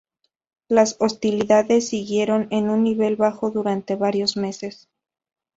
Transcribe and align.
Las 0.67 0.95
hostilidades 0.99 1.89
siguieron 1.89 2.47
en 2.49 2.71
un 2.71 2.81
nivel 2.81 3.15
bajo 3.17 3.51
durante 3.51 3.95
varios 3.95 4.35
meses. 4.35 4.89